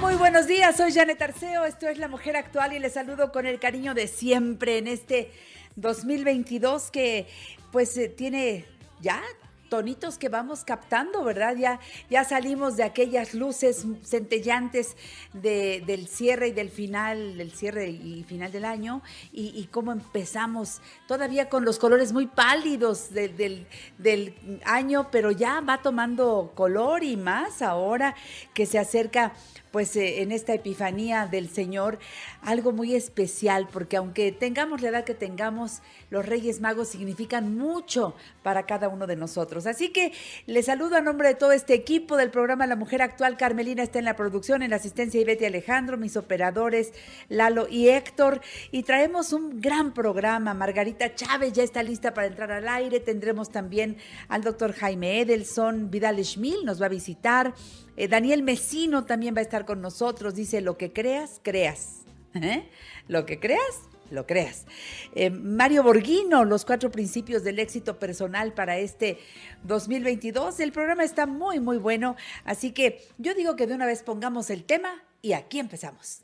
[0.00, 0.76] Muy, buenos días.
[0.76, 1.64] Soy Janet Arceo.
[1.64, 5.30] Esto es La Mujer Actual y les saludo con el cariño de siempre en este
[5.76, 7.26] 2022 que
[7.72, 8.64] pues tiene
[9.00, 9.22] ya
[9.68, 11.56] tonitos que vamos captando, ¿verdad?
[11.56, 11.80] Ya,
[12.10, 14.96] ya salimos de aquellas luces centellantes
[15.32, 19.02] de, del cierre y del final, del cierre y final del año,
[19.32, 23.66] y, cómo empezamos todavía con los colores muy pálidos de- del,
[23.98, 24.34] del
[24.64, 28.14] año, pero ya va tomando color y más ahora
[28.54, 29.32] que se acerca
[29.72, 31.98] pues eh, en esta epifanía del Señor
[32.40, 38.14] algo muy especial, porque aunque tengamos la edad que tengamos, los Reyes Magos significan mucho
[38.42, 39.55] para cada uno de nosotros.
[39.64, 40.12] Así que
[40.46, 43.38] les saludo a nombre de todo este equipo del programa La Mujer Actual.
[43.38, 46.92] Carmelina está en la producción, en la asistencia y Betty Alejandro, mis operadores
[47.28, 48.40] Lalo y Héctor.
[48.72, 50.52] Y traemos un gran programa.
[50.52, 52.98] Margarita Chávez ya está lista para entrar al aire.
[52.98, 53.96] Tendremos también
[54.28, 57.54] al doctor Jaime Edelson, Vidal Schmil nos va a visitar.
[57.96, 60.34] Eh, Daniel Mesino también va a estar con nosotros.
[60.34, 62.02] Dice, lo que creas, creas.
[62.34, 62.68] ¿Eh?
[63.08, 64.66] Lo que creas, lo creas.
[65.14, 69.18] Eh, Mario Borghino, los cuatro principios del éxito personal para este
[69.64, 70.60] 2022.
[70.60, 72.16] El programa está muy, muy bueno.
[72.44, 76.22] Así que yo digo que de una vez pongamos el tema y aquí empezamos.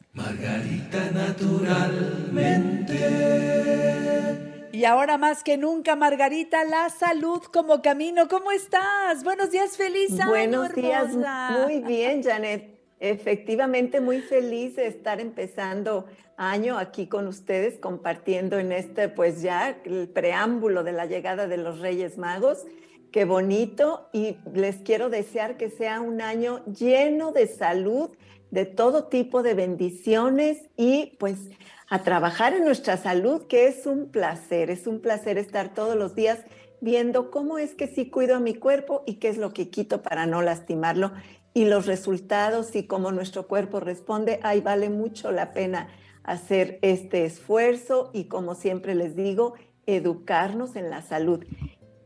[4.72, 8.27] Y ahora más que nunca, Margarita, la salud como camino.
[8.28, 9.22] ¿Cómo estás?
[9.22, 11.58] Buenos días, feliz año, Buenos días, hermosa.
[11.64, 12.81] muy bien, Janet.
[13.03, 19.77] Efectivamente, muy feliz de estar empezando año aquí con ustedes, compartiendo en este, pues ya,
[19.84, 22.65] el preámbulo de la llegada de los Reyes Magos.
[23.10, 24.09] Qué bonito.
[24.12, 28.10] Y les quiero desear que sea un año lleno de salud,
[28.53, 31.50] de todo tipo de bendiciones y pues
[31.88, 36.15] a trabajar en nuestra salud, que es un placer, es un placer estar todos los
[36.15, 36.38] días
[36.81, 40.03] viendo cómo es que sí cuido a mi cuerpo y qué es lo que quito
[40.03, 41.12] para no lastimarlo
[41.54, 45.88] y los resultados y cómo nuestro cuerpo responde, ahí vale mucho la pena
[46.24, 49.54] hacer este esfuerzo y como siempre les digo,
[49.86, 51.44] educarnos en la salud.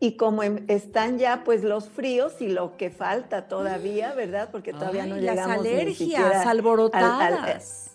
[0.00, 4.48] Y como em- están ya pues los fríos y lo que falta todavía, ¿verdad?
[4.52, 7.90] Porque todavía Ay, no las llegamos ni alergias siquiera al- al- alborotadas.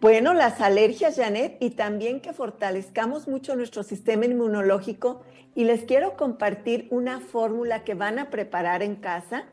[0.00, 5.22] bueno, las alergias, Janet, y también que fortalezcamos mucho nuestro sistema inmunológico.
[5.54, 9.44] Y les quiero compartir una fórmula que van a preparar en casa,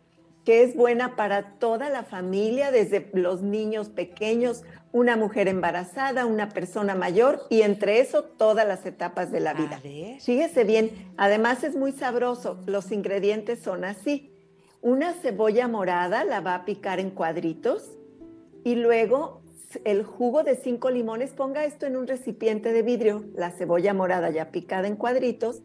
[0.45, 6.49] que es buena para toda la familia, desde los niños pequeños, una mujer embarazada, una
[6.49, 9.79] persona mayor, y entre eso todas las etapas de la vida.
[10.19, 12.59] Fíjese bien, además es muy sabroso.
[12.67, 14.31] Los ingredientes son así.
[14.81, 17.97] Una cebolla morada la va a picar en cuadritos
[18.65, 19.41] y luego
[19.85, 24.29] el jugo de cinco limones, ponga esto en un recipiente de vidrio, la cebolla morada
[24.29, 25.63] ya picada en cuadritos,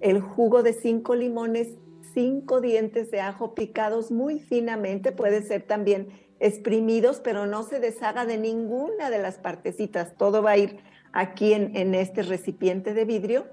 [0.00, 1.68] el jugo de cinco limones,
[2.16, 6.08] cinco dientes de ajo picados muy finamente, puede ser también
[6.40, 10.78] exprimidos, pero no se deshaga de ninguna de las partecitas, todo va a ir
[11.12, 13.44] aquí en, en este recipiente de vidrio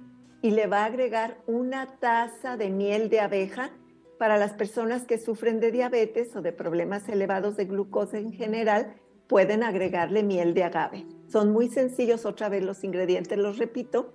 [0.42, 3.72] y le va a agregar una taza de miel de abeja
[4.18, 8.96] para las personas que sufren de diabetes o de problemas elevados de glucosa en general,
[9.28, 11.06] pueden agregarle miel de agave.
[11.28, 14.14] Son muy sencillos, otra vez los ingredientes los repito,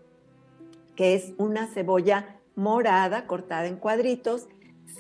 [0.97, 4.49] que es una cebolla morada cortada en cuadritos,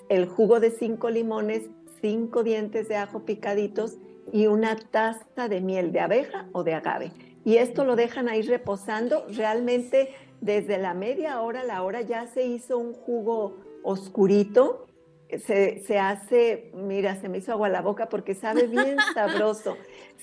[0.08, 1.64] el jugo de cinco limones,
[2.00, 3.98] cinco dientes de ajo picaditos
[4.32, 7.10] y una taza de miel de abeja o de agave.
[7.44, 9.26] Y esto lo dejan ahí reposando.
[9.28, 14.86] Realmente desde la media hora a la hora ya se hizo un jugo oscurito.
[15.44, 19.76] Se, se hace, mira, se me hizo agua la boca porque sabe bien sabroso.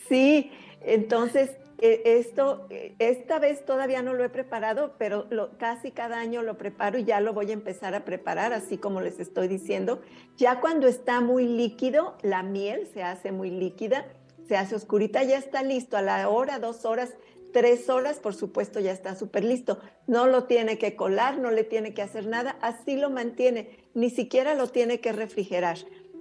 [0.07, 1.51] Sí, entonces
[2.05, 6.57] esto, eh, esta vez todavía no lo he preparado, pero lo- casi cada año lo
[6.57, 10.01] preparo y ya lo voy a empezar a preparar, así como les estoy diciendo.
[10.37, 14.05] Ya cuando está muy líquido, la miel se hace muy líquida,
[14.47, 15.97] se hace oscurita, ya está listo.
[15.97, 17.13] A la hora, dos horas,
[17.51, 19.79] tres horas, por supuesto, ya está súper listo.
[20.07, 24.09] No lo tiene que colar, no le tiene que hacer nada, así lo mantiene, ni
[24.09, 25.77] siquiera lo tiene que refrigerar.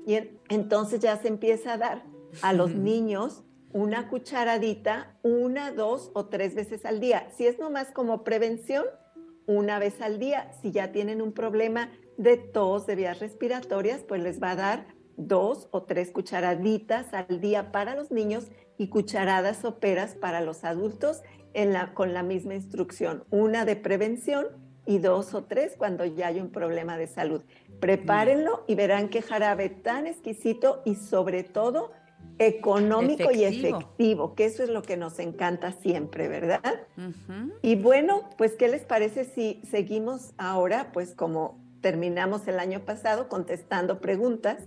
[0.07, 2.03] Y en- entonces ya se empieza a dar
[2.43, 3.44] a los niños
[3.75, 7.26] una cucharadita, una, dos o tres veces al día.
[7.37, 8.85] Si es nomás como prevención,
[9.47, 10.53] una vez al día.
[10.62, 14.87] Si ya tienen un problema de tos, de vías respiratorias, pues les va a dar
[15.17, 18.47] dos o tres cucharaditas al día para los niños
[18.79, 21.23] y cucharadas soperas para los adultos
[21.94, 23.25] con la misma instrucción.
[23.31, 24.47] Una de prevención
[24.87, 27.43] y dos o tres cuando ya hay un problema de salud.
[27.81, 31.91] Prepárenlo y verán qué jarabe tan exquisito y sobre todo
[32.39, 36.87] económico y efectivo, que eso es lo que nos encanta siempre, ¿verdad?
[37.63, 43.29] Y bueno, pues ¿qué les parece si seguimos ahora, pues como terminamos el año pasado,
[43.29, 44.65] contestando preguntas?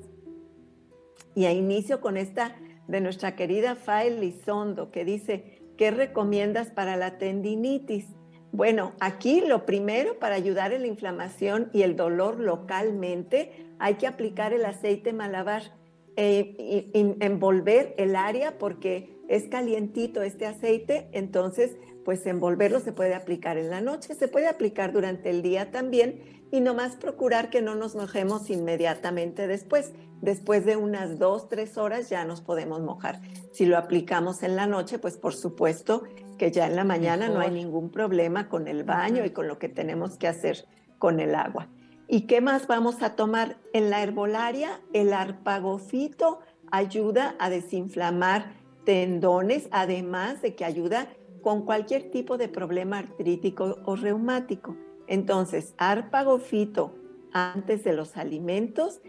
[1.36, 2.56] Y a inicio con esta
[2.88, 8.08] de nuestra querida Fael Lizondo, que dice, ¿qué recomiendas para la tendinitis?
[8.52, 14.08] Bueno, aquí lo primero para ayudar en la inflamación y el dolor localmente, hay que
[14.08, 15.77] aplicar el aceite malabar
[16.18, 23.58] eh, envolver el área porque es calientito este aceite, entonces pues envolverlo se puede aplicar
[23.58, 26.22] en la noche, se puede aplicar durante el día también
[26.52, 29.92] y nomás procurar que no nos mojemos inmediatamente después.
[30.22, 33.20] Después de unas dos, tres horas ya nos podemos mojar.
[33.52, 36.04] Si lo aplicamos en la noche, pues por supuesto
[36.38, 39.60] que ya en la mañana no hay ningún problema con el baño y con lo
[39.60, 40.66] que tenemos que hacer
[40.98, 41.68] con el agua.
[42.10, 43.58] ¿Y qué más vamos a tomar?
[43.74, 46.40] En la herbolaria, el arpagofito
[46.72, 48.54] ayuda a desinflamar
[48.86, 51.10] tendones, además de que ayuda
[51.42, 54.78] con cualquier tipo de problema artrítico o reumático.
[55.08, 56.96] Entonces, arpagofito
[57.34, 59.02] antes de los alimentos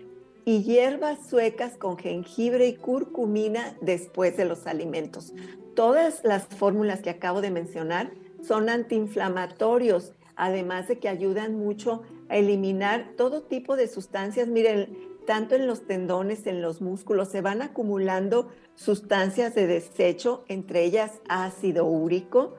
[0.44, 5.32] y hierbas suecas con jengibre y curcumina después de los alimentos.
[5.76, 8.10] Todas las fórmulas que acabo de mencionar
[8.42, 14.48] son antiinflamatorios, además de que ayudan mucho a eliminar todo tipo de sustancias.
[14.48, 14.96] Miren,
[15.26, 21.20] tanto en los tendones, en los músculos, se van acumulando sustancias de desecho, entre ellas
[21.28, 22.54] ácido úrico,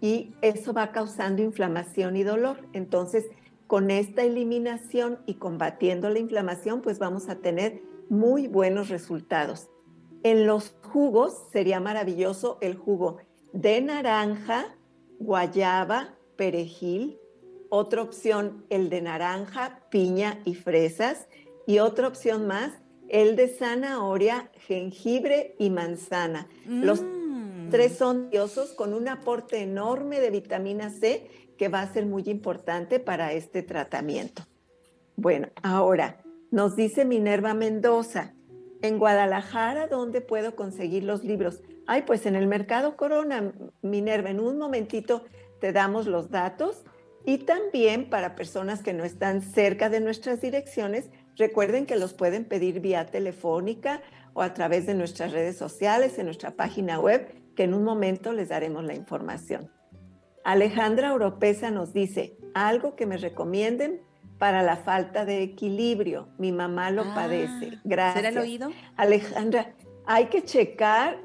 [0.00, 2.58] y eso va causando inflamación y dolor.
[2.72, 3.26] Entonces,
[3.66, 9.68] con esta eliminación y combatiendo la inflamación, pues vamos a tener muy buenos resultados.
[10.24, 13.18] En los jugos sería maravilloso el jugo
[13.52, 14.76] de naranja,
[15.20, 17.19] guayaba, perejil,
[17.70, 21.26] otra opción el de naranja, piña y fresas
[21.66, 22.72] y otra opción más
[23.08, 26.46] el de zanahoria, jengibre y manzana.
[26.66, 27.70] Los mm.
[27.70, 31.28] tres son diosos con un aporte enorme de vitamina C
[31.58, 34.42] que va a ser muy importante para este tratamiento.
[35.16, 38.34] Bueno, ahora nos dice Minerva Mendoza,
[38.82, 41.62] en Guadalajara, ¿dónde puedo conseguir los libros?
[41.86, 43.52] Ay, pues en el Mercado Corona,
[43.82, 45.24] Minerva, en un momentito
[45.60, 46.84] te damos los datos
[47.24, 52.44] y también para personas que no están cerca de nuestras direcciones, recuerden que los pueden
[52.44, 54.02] pedir vía telefónica
[54.32, 58.32] o a través de nuestras redes sociales, en nuestra página web, que en un momento
[58.32, 59.70] les daremos la información.
[60.44, 64.00] Alejandra Oropesa nos dice, algo que me recomienden
[64.38, 66.28] para la falta de equilibrio.
[66.38, 67.78] Mi mamá lo ah, padece.
[67.84, 68.24] Gracias.
[68.24, 68.70] ¿Será el oído?
[68.96, 69.74] Alejandra,
[70.06, 71.18] hay que checar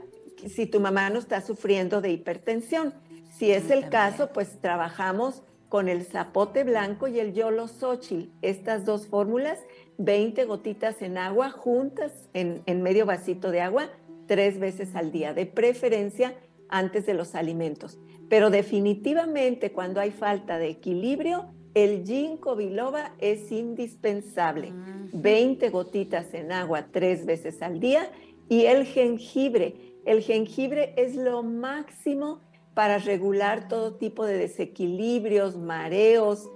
[0.49, 2.93] si tu mamá no está sufriendo de hipertensión.
[3.37, 8.29] Si es el caso, pues trabajamos con el zapote blanco y el yolo xochitl.
[8.41, 9.59] Estas dos fórmulas,
[9.97, 13.89] 20 gotitas en agua juntas en, en medio vasito de agua,
[14.27, 16.35] tres veces al día, de preferencia
[16.69, 17.99] antes de los alimentos.
[18.29, 24.71] Pero definitivamente cuando hay falta de equilibrio, el ginkgo biloba es indispensable.
[25.11, 28.09] 20 gotitas en agua tres veces al día
[28.47, 29.75] y el jengibre.
[30.05, 32.39] El jengibre es lo máximo
[32.75, 36.47] para regular todo tipo de desequilibrios, mareos,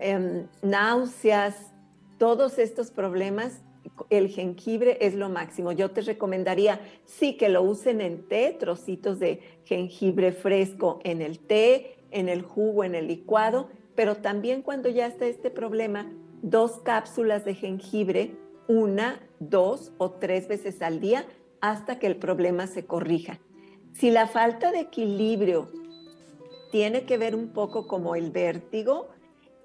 [0.00, 1.72] em, náuseas,
[2.18, 3.62] todos estos problemas.
[4.10, 5.72] El jengibre es lo máximo.
[5.72, 11.38] Yo te recomendaría, sí, que lo usen en té, trocitos de jengibre fresco en el
[11.38, 16.10] té, en el jugo, en el licuado, pero también cuando ya está este problema,
[16.42, 18.32] dos cápsulas de jengibre,
[18.66, 21.24] una, dos o tres veces al día
[21.60, 23.38] hasta que el problema se corrija.
[23.94, 25.70] Si la falta de equilibrio
[26.70, 29.08] tiene que ver un poco como el vértigo,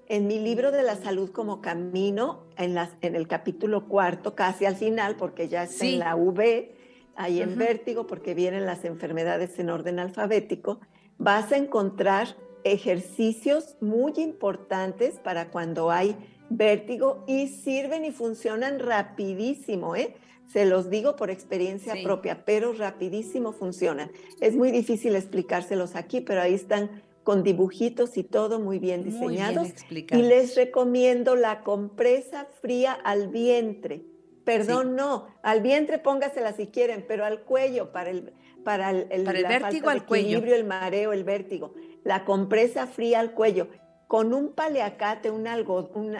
[0.08, 4.76] en mi libro de la salud como camino, en, en el capítulo cuarto, casi al
[4.76, 6.74] final, porque ya está en la V,
[7.16, 10.80] ahí en vértigo, porque vienen las enfermedades en orden alfabético,
[11.16, 16.16] vas a encontrar ejercicios muy importantes para cuando hay
[16.50, 20.14] vértigo y sirven y funcionan rapidísimo, ¿eh?
[20.52, 24.10] Se los digo por experiencia propia, pero rapidísimo funcionan.
[24.40, 29.68] Es muy difícil explicárselos aquí, pero ahí están con dibujitos y todo muy bien diseñados.
[29.90, 34.04] y les recomiendo la compresa fría al vientre.
[34.44, 38.34] Perdón, no, al vientre póngasela si quieren, pero al cuello para el
[38.64, 41.74] para el, vértigo al equilibrio, el mareo, el vértigo.
[42.02, 43.68] La compresa fría al cuello
[44.08, 45.46] con un paliacate, un,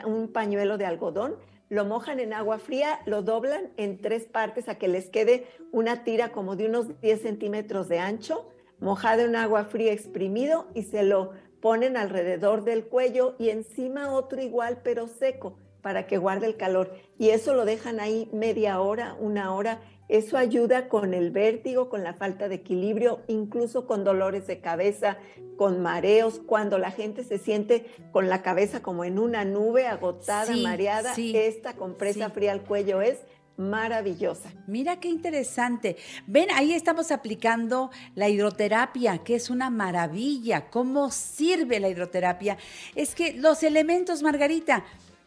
[0.04, 1.37] un pañuelo de algodón,
[1.68, 6.04] lo mojan en agua fría, lo doblan en tres partes a que les quede una
[6.04, 8.49] tira como de unos 10 centímetros de ancho,
[8.80, 14.42] mojado en agua fría exprimido y se lo ponen alrededor del cuello y encima otro
[14.42, 16.94] igual pero seco para que guarde el calor.
[17.18, 22.04] Y eso lo dejan ahí media hora, una hora eso ayuda con el vértigo, con
[22.04, 25.16] la falta de equilibrio, incluso con dolores de cabeza,
[25.56, 30.54] con mareos, cuando la gente se siente con la cabeza como en una nube, agotada,
[30.56, 31.14] mareada.
[31.16, 33.18] esta compresa fría al cuello es
[33.56, 34.52] maravillosa.
[34.66, 35.96] Mira qué interesante.
[36.26, 40.70] Ven, ahí estamos aplicando la hidroterapia, que es una maravilla.
[40.70, 42.58] ¿Cómo sirve la hidroterapia?
[42.94, 44.84] Es que los elementos, Margarita,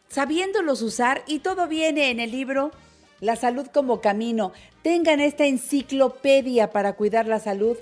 [0.10, 2.72] sabiéndolos usar, y todo viene en el libro
[3.20, 4.52] la salud como camino.
[4.82, 7.78] Tengan esta enciclopedia para cuidar la salud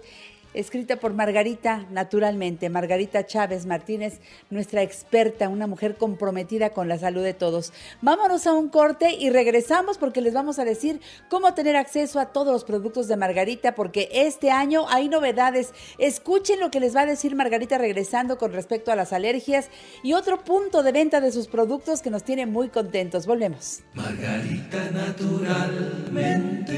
[0.56, 4.20] escrita por Margarita, naturalmente, Margarita Chávez Martínez,
[4.50, 7.74] nuestra experta, una mujer comprometida con la salud de todos.
[8.02, 12.28] Vámonos a un corte y regresamos porque les vamos a decir cómo tener acceso a
[12.28, 15.74] todos los productos de Margarita, porque este año hay novedades.
[15.98, 19.70] Escuchen lo que les va a decir Margarita regresando con respecto a las alergias
[20.04, 23.26] y otro punto de venta de sus productos que nos tiene muy contentos.
[23.26, 23.82] Volvemos.
[23.94, 26.76] Margarita naturalmente.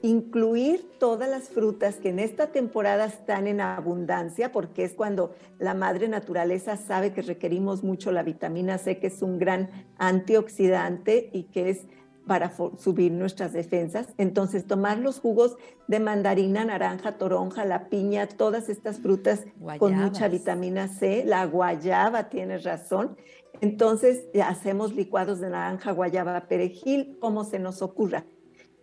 [0.01, 5.73] incluir todas las frutas que en esta temporada están en abundancia, porque es cuando la
[5.73, 11.43] madre naturaleza sabe que requerimos mucho la vitamina C, que es un gran antioxidante y
[11.43, 11.87] que es
[12.27, 14.07] para subir nuestras defensas.
[14.17, 15.55] Entonces, tomar los jugos
[15.87, 19.79] de mandarina, naranja, toronja, la piña, todas estas frutas Guayabas.
[19.79, 23.17] con mucha vitamina C, la guayaba, tienes razón.
[23.61, 28.25] Entonces, hacemos licuados de naranja, guayaba, perejil, como se nos ocurra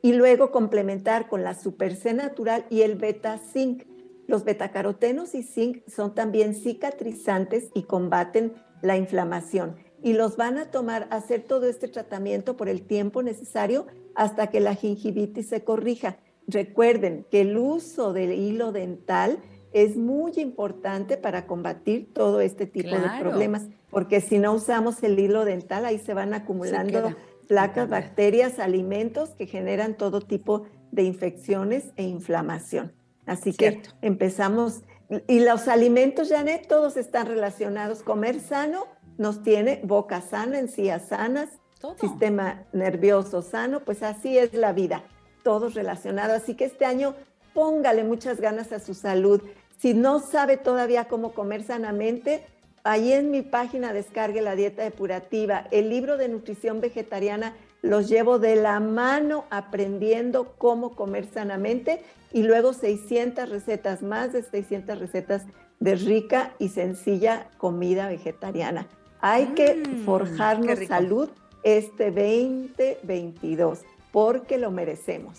[0.03, 3.85] y luego complementar con la super C natural y el beta zinc.
[4.27, 8.53] Los betacarotenos y zinc son también cicatrizantes y combaten
[8.83, 13.23] la inflamación y los van a tomar a hacer todo este tratamiento por el tiempo
[13.23, 16.19] necesario hasta que la gingivitis se corrija.
[16.47, 19.39] Recuerden que el uso del hilo dental
[19.73, 25.19] es muy importante para combatir todo este tipo de problemas, porque si no usamos el
[25.19, 27.15] hilo dental, ahí se van acumulando
[27.49, 32.93] placas, bacterias, alimentos que generan todo tipo de infecciones e inflamación.
[33.25, 33.91] Así Cierto.
[34.01, 34.83] que empezamos,
[35.27, 38.03] y los alimentos, Janet, todos están relacionados.
[38.03, 38.85] Comer sano
[39.19, 41.49] nos tiene boca sana, encías sanas,
[41.81, 41.97] Todo.
[41.99, 45.05] sistema nervioso sano, pues así es la vida,
[45.43, 46.43] todos relacionados.
[46.43, 47.15] Así que este año
[47.55, 49.43] póngale muchas ganas a su salud.
[49.79, 52.45] Si no sabe todavía cómo comer sanamente,
[52.85, 55.67] ahí en mi página descargue la dieta depurativa.
[55.71, 62.01] El libro de nutrición vegetariana los llevo de la mano aprendiendo cómo comer sanamente
[62.33, 65.43] y luego 600 recetas, más de 600 recetas
[65.81, 68.87] de rica y sencilla comida vegetariana.
[69.23, 71.31] Hay que Mm, forjarnos salud
[71.63, 73.79] este 2022
[74.11, 75.39] porque lo merecemos.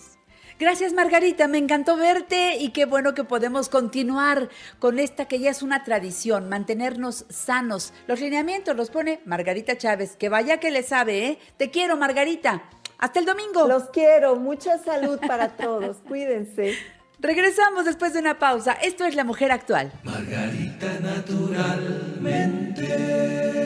[0.58, 4.48] Gracias Margarita, me encantó verte y qué bueno que podemos continuar
[4.80, 7.91] con esta que ya es una tradición, mantenernos sanos.
[8.08, 11.38] Los lineamientos los pone Margarita Chávez, que vaya que le sabe, ¿eh?
[11.58, 12.63] Te quiero Margarita.
[13.00, 13.67] Hasta el domingo.
[13.67, 16.76] Los quiero, mucha salud para todos, cuídense.
[17.19, 18.72] Regresamos después de una pausa.
[18.74, 19.91] Esto es La Mujer Actual.
[20.04, 23.62] Margarita naturalmente.